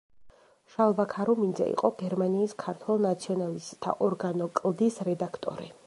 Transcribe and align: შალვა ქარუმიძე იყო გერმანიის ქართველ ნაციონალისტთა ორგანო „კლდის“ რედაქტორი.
შალვა 0.75 1.03
ქარუმიძე 1.11 1.67
იყო 1.73 1.91
გერმანიის 2.01 2.57
ქართველ 2.65 3.07
ნაციონალისტთა 3.07 3.95
ორგანო 4.09 4.53
„კლდის“ 4.63 5.01
რედაქტორი. 5.11 5.75